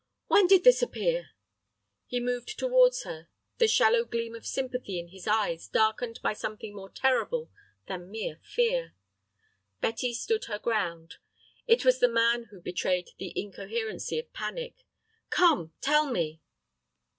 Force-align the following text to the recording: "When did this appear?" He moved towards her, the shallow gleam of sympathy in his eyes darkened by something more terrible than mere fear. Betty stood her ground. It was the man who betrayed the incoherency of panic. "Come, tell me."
"When 0.25 0.47
did 0.47 0.63
this 0.63 0.81
appear?" 0.81 1.29
He 2.07 2.19
moved 2.19 2.57
towards 2.57 3.03
her, 3.03 3.27
the 3.59 3.67
shallow 3.67 4.03
gleam 4.03 4.33
of 4.33 4.47
sympathy 4.47 4.97
in 4.99 5.09
his 5.09 5.27
eyes 5.27 5.67
darkened 5.67 6.19
by 6.23 6.33
something 6.33 6.75
more 6.75 6.89
terrible 6.89 7.51
than 7.85 8.09
mere 8.09 8.39
fear. 8.41 8.95
Betty 9.79 10.15
stood 10.15 10.45
her 10.45 10.57
ground. 10.57 11.17
It 11.67 11.85
was 11.85 11.99
the 11.99 12.09
man 12.09 12.45
who 12.45 12.59
betrayed 12.61 13.09
the 13.19 13.31
incoherency 13.39 14.17
of 14.17 14.33
panic. 14.33 14.87
"Come, 15.29 15.71
tell 15.81 16.09
me." 16.09 16.41